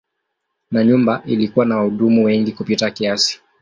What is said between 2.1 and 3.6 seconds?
wengi kupita kiasi.